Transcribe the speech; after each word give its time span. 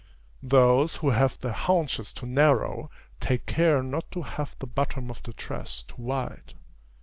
Those 0.41 0.95
who 0.95 1.11
have 1.11 1.39
the 1.41 1.53
haunches 1.53 2.11
too 2.11 2.25
narrow, 2.25 2.89
take 3.19 3.45
care 3.45 3.83
not 3.83 4.09
to 4.13 4.23
have 4.23 4.55
the 4.57 4.65
bottom 4.65 5.11
of 5.11 5.21
the 5.21 5.33
dress 5.33 5.83
too 5.83 5.93
wide. 5.95 6.55